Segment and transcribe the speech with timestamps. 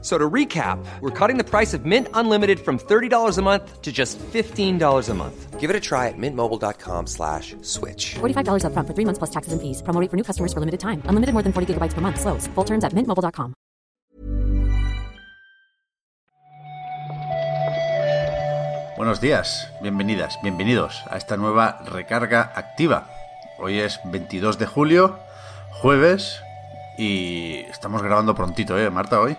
[0.00, 3.90] So to recap, we're cutting the price of Mint Unlimited from $30 a month to
[3.90, 5.58] just $15 a month.
[5.58, 8.14] Give it a try at mintmobile.com slash switch.
[8.20, 9.82] $45 upfront for three months plus taxes and fees.
[9.82, 11.02] Promo rate for new customers for limited time.
[11.10, 12.20] Unlimited more than 40 gigabytes per month.
[12.20, 12.46] Slows.
[12.54, 13.54] Full terms at mintmobile.com.
[18.96, 23.06] Buenos días, bienvenidas, bienvenidos a esta nueva recarga activa.
[23.60, 25.20] Hoy es 22 de julio,
[25.80, 26.40] jueves,
[26.98, 29.38] y estamos grabando prontito, ¿eh, Marta, hoy?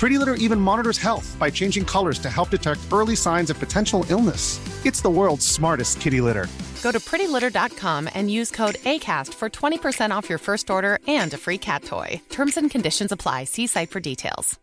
[0.00, 4.06] Pretty Litter even monitors health by changing colors to help detect early signs of potential
[4.08, 4.58] illness.
[4.86, 6.46] It's the world's smartest kitty litter.
[6.82, 11.36] Go to prettylitter.com and use code ACAST for 20% off your first order and a
[11.36, 12.18] free cat toy.
[12.30, 13.44] Terms and conditions apply.
[13.44, 14.58] See site for details.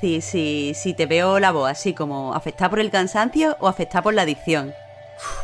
[0.00, 4.02] si, si, si te veo la voz así como afectada por el cansancio o afectada
[4.02, 4.72] por la adicción.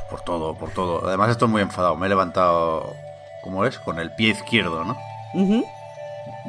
[0.08, 1.04] Por todo, por todo.
[1.08, 1.96] Además estoy muy enfadado.
[1.96, 2.94] Me he levantado,
[3.42, 3.78] ¿cómo es?
[3.80, 4.96] Con el pie izquierdo, ¿no?
[5.34, 5.66] Ujú.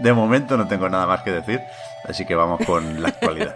[0.01, 1.61] De momento no tengo nada más que decir,
[2.05, 3.55] así que vamos con la actualidad.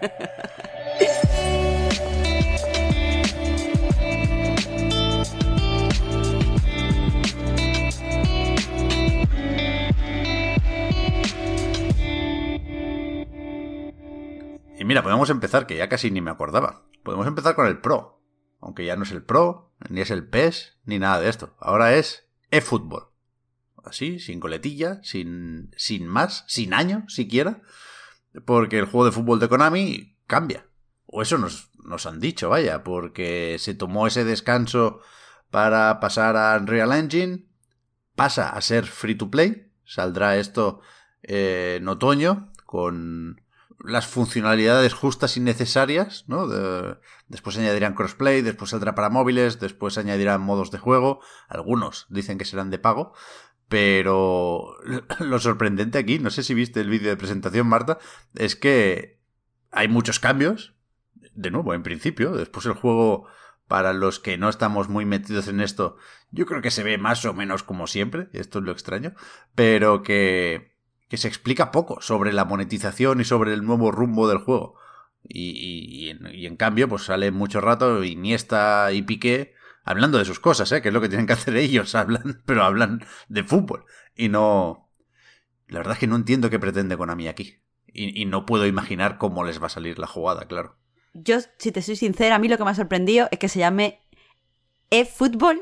[14.78, 16.82] Y mira, podemos empezar, que ya casi ni me acordaba.
[17.04, 18.20] Podemos empezar con el Pro.
[18.62, 21.56] Aunque ya no es el Pro, ni es el PES, ni nada de esto.
[21.60, 23.11] Ahora es eFootball.
[23.84, 27.62] Así, sin coletilla, sin, sin más, sin año siquiera.
[28.46, 30.68] Porque el juego de fútbol de Konami cambia.
[31.06, 35.02] O eso nos, nos han dicho, vaya, porque se tomó ese descanso
[35.50, 37.46] para pasar a Unreal Engine,
[38.16, 40.80] pasa a ser free to play, saldrá esto
[41.24, 43.42] en otoño con
[43.84, 46.48] las funcionalidades justas y necesarias, ¿no?
[46.48, 51.20] De- después añadirán crossplay, después saldrá para móviles, después añadirán modos de juego,
[51.50, 53.14] algunos dicen que serán de pago,
[53.72, 54.76] pero
[55.20, 58.00] lo sorprendente aquí, no sé si viste el vídeo de presentación, Marta,
[58.36, 59.22] es que
[59.72, 60.74] hay muchos cambios,
[61.36, 63.28] de nuevo, en principio, después el juego,
[63.70, 65.96] para los que no estamos muy metidos en esto,
[66.32, 69.14] yo creo que se ve más o menos como siempre, esto es lo extraño,
[69.56, 70.76] pero que,
[71.10, 74.76] se explica poco sobre la monetización y sobre el nuevo rumbo del juego.
[75.24, 79.54] Y en, y en cambio, pues sale mucho rato Iniesta y Piqué
[79.84, 80.82] hablando de sus cosas, ¿eh?
[80.82, 83.86] que es lo que tienen que hacer ellos, hablan, pero hablan de fútbol.
[84.16, 84.90] Y no...
[85.68, 87.62] La verdad es que no entiendo qué pretende Konami aquí.
[87.88, 90.78] Y, y no puedo imaginar cómo les va a salir la jugada, claro.
[91.14, 93.60] Yo, si te soy sincera, a mí lo que me ha sorprendido es que se
[93.60, 94.00] llame
[94.90, 95.62] eFootball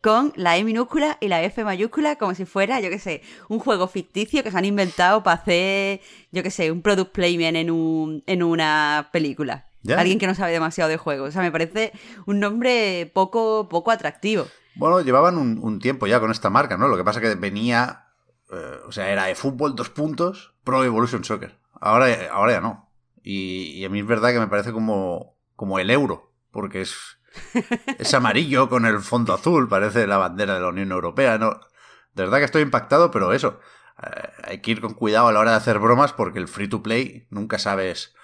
[0.00, 3.58] con la E minúscula y la F mayúscula como si fuera, yo qué sé, un
[3.58, 6.00] juego ficticio que se han inventado para hacer,
[6.32, 9.69] yo qué sé, un product placement en, un, en una película.
[9.82, 9.98] Ya.
[9.98, 11.30] Alguien que no sabe demasiado de juegos.
[11.30, 11.92] O sea, me parece
[12.26, 14.46] un nombre poco, poco atractivo.
[14.74, 16.88] Bueno, llevaban un, un tiempo ya con esta marca, ¿no?
[16.88, 18.06] Lo que pasa que venía...
[18.52, 21.58] eh, o sea, era eFootball, dos puntos, Pro Evolution Soccer.
[21.80, 22.90] Ahora, ahora ya no.
[23.22, 26.96] Y, y a mí es verdad que me parece como, como el euro, porque es,
[27.98, 31.60] es amarillo con el fondo azul, parece la bandera de la Unión Europea, ¿no?
[32.14, 33.60] De verdad que estoy impactado, pero eso,
[34.02, 36.68] eh, hay que ir con cuidado a la hora de hacer bromas porque el free
[36.68, 38.14] to play nunca sabes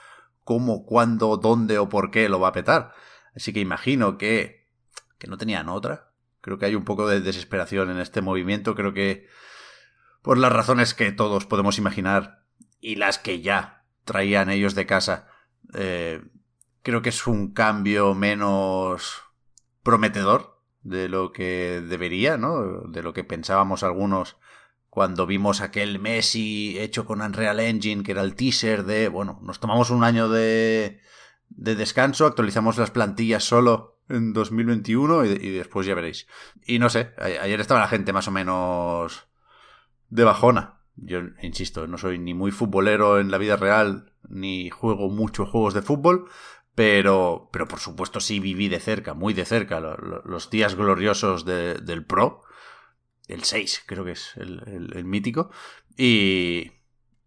[0.46, 2.94] cómo, cuándo, dónde o por qué lo va a petar.
[3.34, 4.68] Así que imagino que,
[5.18, 6.12] que no tenían otra.
[6.40, 8.76] Creo que hay un poco de desesperación en este movimiento.
[8.76, 9.26] Creo que
[10.22, 12.44] por las razones que todos podemos imaginar
[12.80, 15.26] y las que ya traían ellos de casa,
[15.74, 16.22] eh,
[16.82, 19.24] creo que es un cambio menos
[19.82, 22.82] prometedor de lo que debería, ¿no?
[22.82, 24.36] De lo que pensábamos algunos
[24.96, 29.60] cuando vimos aquel Messi hecho con Unreal Engine, que era el teaser de, bueno, nos
[29.60, 31.02] tomamos un año de,
[31.50, 36.26] de descanso, actualizamos las plantillas solo en 2021 y, después ya veréis.
[36.66, 39.26] Y no sé, ayer estaba la gente más o menos
[40.08, 40.80] de bajona.
[40.94, 45.74] Yo insisto, no soy ni muy futbolero en la vida real, ni juego muchos juegos
[45.74, 46.30] de fútbol,
[46.74, 50.74] pero, pero por supuesto sí viví de cerca, muy de cerca, lo- lo- los días
[50.74, 52.40] gloriosos de- del Pro.
[53.28, 55.50] El 6, creo que es el, el- el mítico.
[55.96, 56.72] Y,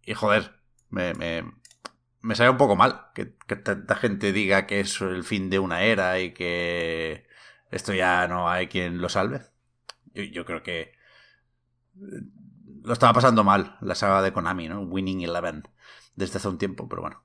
[0.04, 0.60] y joder,
[0.90, 1.44] me, me,
[2.20, 5.58] me sale un poco mal que, que tanta gente diga que es el fin de
[5.58, 7.26] una era y que
[7.70, 9.42] esto ya no hay quien lo salve.
[10.14, 10.80] Yo, yo creo que
[11.96, 12.22] eh,
[12.82, 14.80] lo estaba pasando mal la saga de Konami, ¿no?
[14.82, 15.62] Winning Eleven
[16.16, 17.22] desde hace un tiempo, pero bueno.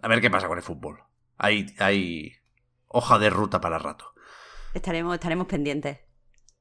[0.00, 1.02] A ver qué pasa con el fútbol.
[1.38, 2.32] Hay, hay
[2.88, 4.14] hoja de ruta para rato.
[4.74, 5.98] Estaremos, estaremos pendientes.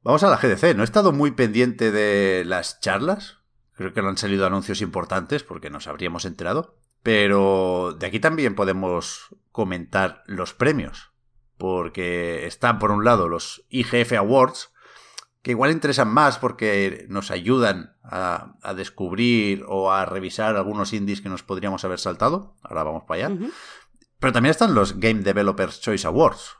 [0.04, 0.76] Vamos a la GDC.
[0.76, 3.38] No he estado muy pendiente de las charlas.
[3.74, 6.78] Creo que no han salido anuncios importantes porque nos habríamos enterado.
[7.04, 11.12] Pero de aquí también podemos comentar los premios.
[11.58, 14.72] Porque están, por un lado, los IGF Awards,
[15.44, 21.22] que igual interesan más porque nos ayudan a, a descubrir o a revisar algunos indies
[21.22, 22.56] que nos podríamos haber saltado.
[22.64, 23.38] Ahora vamos para allá.
[24.20, 26.58] Pero también están los Game Developers Choice Awards.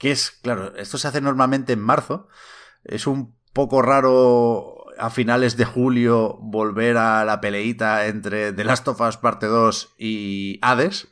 [0.00, 2.26] Que es, claro, esto se hace normalmente en marzo.
[2.84, 8.88] Es un poco raro a finales de julio volver a la peleita entre The Last
[8.88, 11.08] of Us Parte 2 y Hades.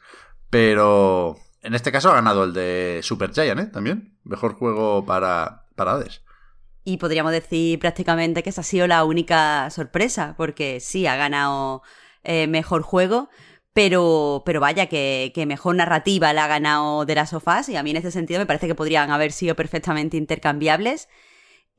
[0.49, 3.67] Pero en este caso ha ganado el de Super Giant, ¿eh?
[3.67, 4.17] También.
[4.25, 6.23] Mejor juego para, para Hades.
[6.83, 11.83] Y podríamos decir prácticamente que esa ha sido la única sorpresa, porque sí, ha ganado
[12.25, 13.29] eh, mejor juego,
[13.79, 17.93] pero, pero vaya, que, mejor narrativa la ha ganado de las sofás, y a mí
[17.93, 21.09] en ese sentido me parece que podrían haber sido perfectamente intercambiables.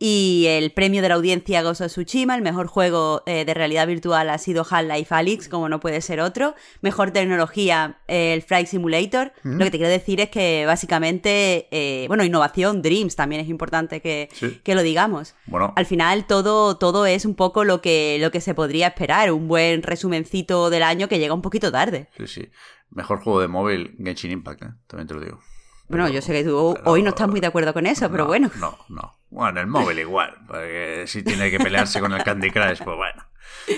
[0.01, 4.29] Y el premio de la audiencia of Tsushima, el mejor juego eh, de realidad virtual
[4.29, 6.55] ha sido Half-Life Alyx, como no puede ser otro.
[6.79, 9.33] Mejor tecnología, eh, el Flight Simulator.
[9.43, 14.01] Lo que te quiero decir es que básicamente, eh, bueno, innovación, Dreams también es importante
[14.01, 14.61] que, Sí.
[14.63, 15.35] que lo digamos.
[15.47, 19.33] Bueno, Al final todo, todo es un poco lo que, lo que se podría esperar,
[19.33, 22.07] un buen resumencito del año que llega un poquito tarde.
[22.17, 22.49] sí, sí.
[22.91, 24.67] Mejor juego de móvil, Genshin Impact, ¿eh?
[24.87, 25.39] También te lo digo.
[25.89, 28.09] Bueno, Pero- yo sé que tú pero- hoy no estás muy de acuerdo con eso,
[28.09, 28.51] pero No, bueno.
[28.59, 29.19] No, no.
[29.29, 33.23] Bueno, el móvil igual, porque si tiene que pelearse con el Candy Crush, pues bueno.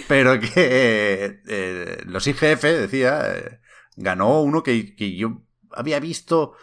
[0.08, 3.60] Pero que eh, eh, los IGF, decía, eh,
[3.98, 5.42] ganó uno que, que yo
[5.72, 6.54] había visto,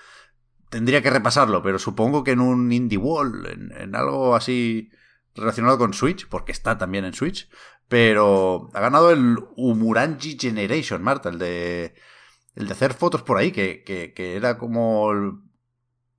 [0.70, 4.90] tendría que repasarlo, pero supongo que en un Indie Wall, en, en algo así
[5.34, 7.48] relacionado con Switch, porque está también en Switch,
[7.88, 11.94] pero ha ganado el Umurangi Generation, Marta, el de,
[12.58, 15.34] el de hacer fotos por ahí, que, que, que era como el,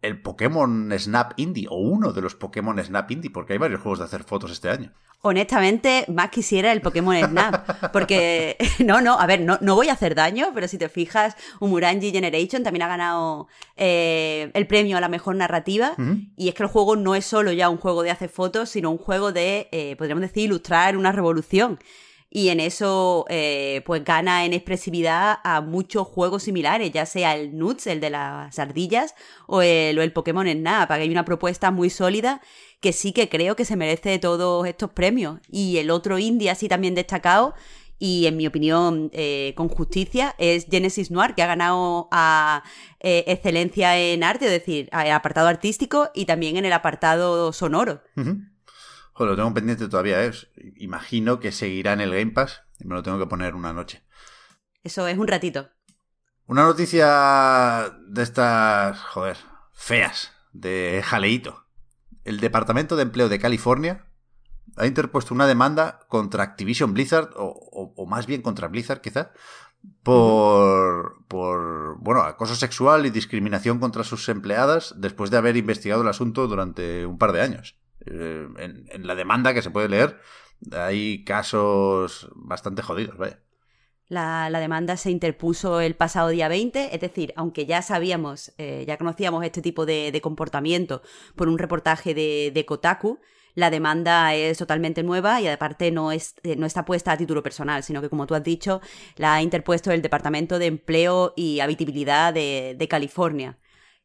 [0.02, 4.00] el Pokémon Snap Indie, o uno de los Pokémon Snap Indie, porque hay varios juegos
[4.00, 4.94] de hacer fotos este año.
[5.22, 7.92] Honestamente, más quisiera el Pokémon Snap.
[7.92, 8.56] Porque,
[8.86, 12.10] no, no, a ver, no, no voy a hacer daño, pero si te fijas, Umurangi
[12.12, 15.98] Generation también ha ganado eh, el premio a la mejor narrativa.
[16.38, 18.92] Y es que el juego no es solo ya un juego de hacer fotos, sino
[18.92, 21.80] un juego de, eh, podríamos decir, ilustrar una revolución.
[22.32, 27.58] Y en eso, eh, pues gana en expresividad a muchos juegos similares, ya sea el
[27.58, 29.16] Nuts, el de las ardillas,
[29.48, 30.92] o el, el Pokémon Snap.
[30.92, 32.40] Hay una propuesta muy sólida
[32.82, 35.40] que sí que creo que se merece todos estos premios.
[35.50, 37.56] Y el otro indie así también destacado,
[37.98, 42.64] y en mi opinión eh, con justicia, es Genesis Noir, que ha ganado a
[43.02, 48.02] eh, excelencia en arte, es decir, a- apartado artístico y también en el apartado sonoro.
[49.20, 50.32] Joder, lo tengo pendiente todavía, ¿eh?
[50.78, 54.02] Imagino que seguirá en el Game Pass y me lo tengo que poner una noche.
[54.82, 55.68] Eso es un ratito.
[56.46, 59.36] Una noticia de estas, joder,
[59.74, 61.66] feas, de jaleíto.
[62.24, 64.06] El Departamento de Empleo de California
[64.78, 69.34] ha interpuesto una demanda contra Activision Blizzard, o, o- o más bien contra Blizzard quizá,
[70.02, 76.08] por, por, bueno, acoso sexual y discriminación contra sus empleadas después de haber investigado el
[76.08, 77.76] asunto durante un par de años.
[78.06, 80.20] Eh, en, la demanda que se puede leer
[80.72, 83.40] hay casos bastante jodidos, vaya.
[84.08, 88.98] La, demanda se interpuso el pasado día 20, es decir, aunque ya sabíamos, eh, ya
[88.98, 91.04] conocíamos este tipo de, comportamiento
[91.36, 93.20] por un reportaje de, Kotaku,
[93.54, 97.44] la demanda es totalmente nueva y aparte no, es, eh, no está puesta a título
[97.44, 98.82] personal, sino que como tú has dicho,
[99.16, 103.60] la ha interpuesto el Departamento de Empleo y Habitabilidad de California.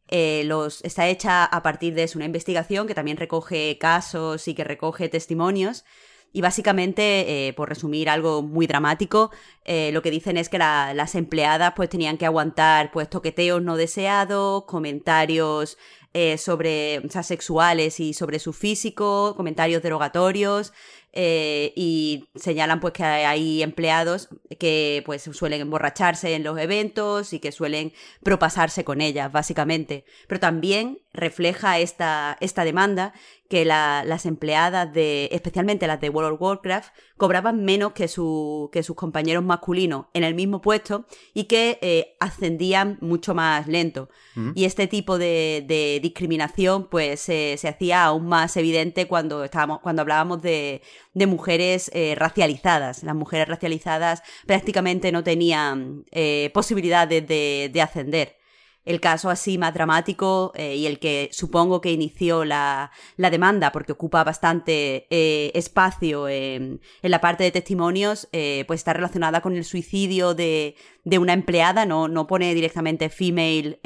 [0.08, 4.64] Eh, los, está hecha a partir de una investigación que también recoge casos y que
[4.64, 5.84] recoge testimonios.
[6.32, 9.30] Y básicamente, eh, por resumir algo muy dramático,
[9.64, 13.62] eh, lo que dicen es que la- las empleadas pues tenían que aguantar pues toqueteos
[13.62, 15.78] no deseados, comentarios
[16.14, 20.72] eh, sobre, o sexuales y sobre su físico, comentarios derogatorios,
[21.12, 24.28] eh, y señalan pues que hay empleados
[24.58, 27.92] que pues suelen emborracharse en los eventos y que suelen
[28.22, 30.04] propasarse con ellas, básicamente.
[30.28, 33.12] Pero también refleja esta, esta demanda
[33.48, 36.92] que las empleadas de, especialmente las de World of Warcraft,
[37.24, 42.16] cobraban menos que, su, que sus compañeros masculinos en el mismo puesto y que eh,
[42.20, 44.10] ascendían mucho más lento.
[44.54, 45.64] Y este tipo de,
[46.02, 50.82] discriminación pues se hacía aún más evidente cuando, estábamos, cuando hablábamos de,
[51.14, 53.02] mujeres eh, racializadas.
[53.04, 58.36] Las mujeres racializadas prácticamente no tenían eh, posibilidades de ascender
[58.84, 63.92] el caso así más dramático eh, y el que supongo que inició la, demanda porque
[63.92, 69.64] ocupa bastante eh, espacio en, la parte de testimonios, eh, pues está relacionada con el
[69.64, 70.76] suicidio de,
[71.18, 73.80] una empleada, no, no pone directamente female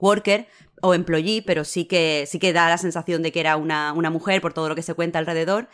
[0.00, 0.46] worker
[0.80, 4.10] o employee, pero sí que, sí que da la sensación de que era una, una
[4.10, 5.68] mujer por todo lo que se cuenta alrededor.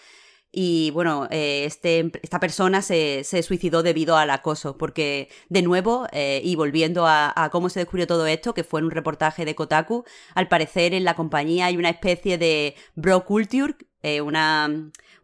[0.56, 6.40] Y bueno, eh, este, esta persona se, suicidó debido al acoso, porque de nuevo, eh,
[6.44, 10.04] y volviendo a, cómo se descubrió todo esto, que fue en un reportaje de Kotaku,
[10.36, 14.68] al parecer en la compañía hay una especie de bro culture, eh, una,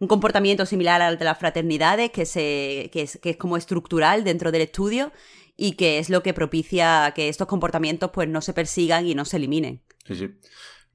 [0.00, 4.24] un comportamiento similar al de las fraternidades, que, se, que, es, que es como estructural
[4.24, 5.12] dentro del estudio
[5.56, 9.24] y que es lo que propicia que estos comportamientos pues no se persigan y no
[9.24, 9.80] se eliminen.
[10.06, 10.30] Sí, sí.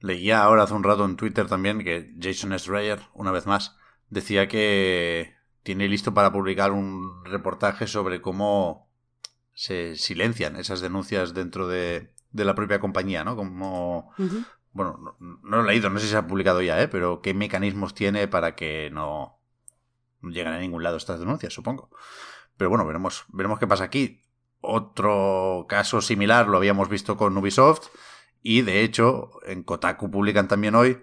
[0.00, 3.76] Leía ahora hace un rato en Twitter también que Jason Schreier, una vez más,
[4.08, 8.88] decía que tiene listo para publicar un reportaje sobre cómo
[9.52, 13.34] se silencian esas denuncias dentro de, la propia compañía, ¿no?
[13.34, 14.12] Como,
[14.72, 16.88] bueno, no, lo he leído, no sé si se ha publicado ya, ¿eh?
[16.88, 19.40] Pero qué mecanismos tiene para que no,
[20.22, 21.90] lleguen a ningún lado estas denuncias, supongo.
[22.56, 24.22] Pero bueno, veremos, veremos qué pasa aquí.
[24.60, 27.88] Otro caso similar lo habíamos visto con Ubisoft
[28.42, 31.02] y de hecho en Kotaku publican también hoy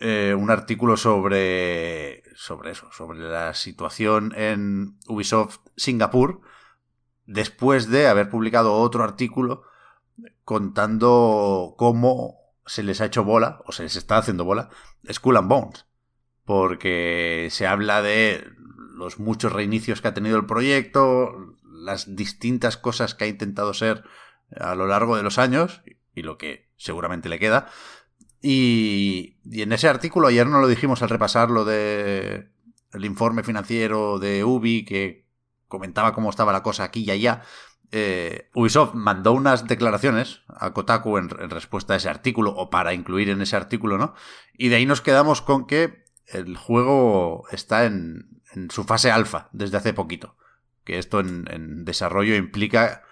[0.00, 6.40] eh, un artículo sobre, sobre eso, sobre la situación en Ubisoft Singapur,
[7.26, 9.64] después de haber publicado otro artículo
[10.44, 14.68] contando cómo se les ha hecho bola, o se les está haciendo bola,
[15.10, 15.86] Skull and Bones.
[16.44, 18.44] Porque se habla de
[18.94, 24.04] los muchos reinicios que ha tenido el proyecto, las distintas cosas que ha intentado ser
[24.58, 25.82] a lo largo de los años,
[26.14, 27.68] y lo que seguramente le queda,
[28.40, 32.48] y, en ese artículo, ayer no lo dijimos al repasar lo de
[32.92, 35.26] el informe financiero de Ubi, que
[35.66, 37.42] comentaba cómo estaba la cosa aquí y allá.
[37.90, 43.30] Eh, Ubisoft mandó unas declaraciones a Kotaku en, respuesta a ese artículo, o para incluir
[43.30, 44.14] en ese artículo, ¿no?
[44.56, 49.48] Y de ahí nos quedamos con que el juego está en, en su fase alfa
[49.52, 50.36] desde hace poquito.
[50.84, 53.02] Que esto en desarrollo implica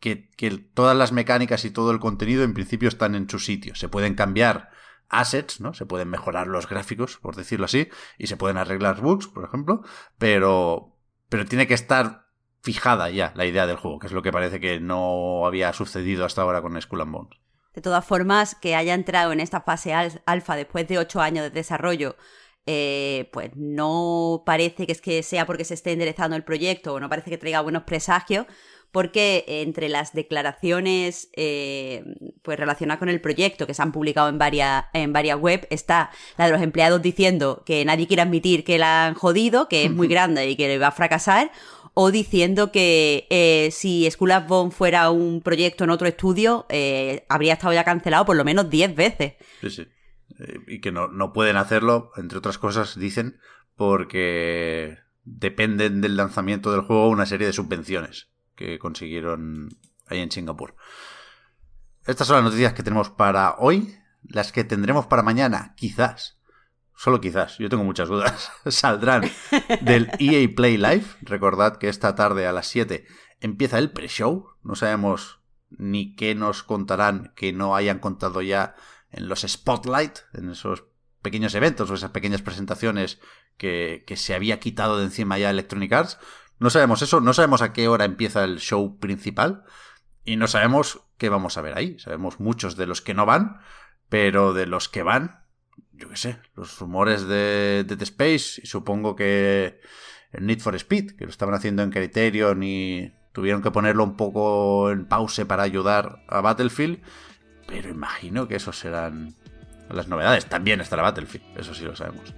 [0.00, 0.28] que,
[0.74, 3.74] todas las mecánicas y todo el contenido en principio están en su sitio.
[3.74, 4.70] Se pueden cambiar
[5.08, 5.74] assets, ¿no?
[5.74, 7.88] Se pueden mejorar los gráficos, por decirlo así,
[8.18, 9.82] y se pueden arreglar bugs, por ejemplo,
[10.18, 10.96] pero,
[11.28, 12.26] pero tiene que estar
[12.62, 16.24] fijada ya la idea del juego, que es lo que parece que no había sucedido
[16.24, 17.38] hasta ahora con Skull and Bones.
[17.74, 19.94] De todas formas, que haya entrado en esta fase
[20.26, 22.16] alfa después de ocho años de desarrollo,
[22.66, 27.00] eh, pues no parece que es que sea porque se esté enderezando el proyecto o
[27.00, 28.46] no parece que traiga buenos presagios,
[28.92, 32.04] porque entre las declaraciones eh,
[32.42, 36.10] pues relacionadas con el proyecto que se han publicado en varias, en varias web está
[36.36, 39.90] la de los empleados diciendo que nadie quiere admitir que la han jodido, que es
[39.90, 41.50] muy grande y que va a fracasar,
[41.94, 47.24] o diciendo que eh, si School of Bone fuera un proyecto en otro estudio, eh,
[47.28, 49.34] habría estado ya cancelado por lo menos 10 veces.
[49.62, 49.86] Sí, sí.
[50.66, 53.38] Y que no, no pueden hacerlo, entre otras cosas, dicen,
[53.76, 59.68] porque dependen del lanzamiento del juego una serie de subvenciones que consiguieron
[60.06, 60.74] ahí en Singapur.
[62.06, 63.96] Estas son las noticias que tenemos para hoy.
[64.24, 66.38] Las que tendremos para mañana, quizás,
[66.94, 69.28] solo quizás, yo tengo muchas dudas, saldrán
[69.80, 71.04] del EA Play Live.
[71.22, 73.04] Recordad que esta tarde a las 7
[73.40, 74.46] empieza el pre-show.
[74.62, 78.74] No sabemos ni qué nos contarán que no hayan contado ya
[79.12, 80.84] en los Spotlight, en esos
[81.22, 83.20] pequeños eventos o esas pequeñas presentaciones
[83.56, 86.18] que, se había quitado de encima ya Electronic Arts.
[86.58, 89.64] No sabemos eso, no sabemos a qué hora empieza el show principal
[90.24, 91.98] y no sabemos qué vamos a ver ahí.
[91.98, 93.60] Sabemos muchos de los que no van,
[94.08, 95.44] pero de los que van,
[95.92, 99.80] yo qué sé, los rumores de Dead Space y supongo que
[100.32, 104.16] el Need for Speed, que lo estaban haciendo en Criterion y tuvieron que ponerlo un
[104.16, 107.02] poco en pause para ayudar a Battlefield,
[107.66, 109.34] pero imagino que esos serán
[109.90, 110.46] las novedades.
[110.46, 112.34] También estará Battlefield, eso sí lo sabemos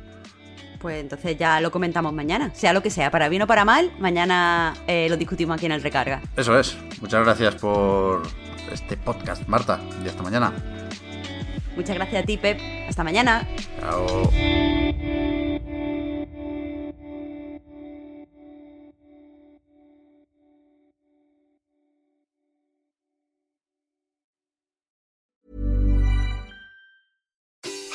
[0.85, 2.50] pues entonces ya lo comentamos mañana.
[2.54, 5.73] Sea lo que sea, para bien o para mal, mañana eh, lo discutimos aquí en
[5.73, 6.21] el recarga.
[6.37, 6.76] Eso es.
[7.00, 8.21] Muchas gracias por
[8.71, 9.81] este podcast, Marta.
[10.04, 10.52] Y hasta mañana.
[11.75, 12.61] Muchas gracias a ti, Pep.
[12.87, 13.49] Hasta mañana.
[13.81, 14.31] Chao.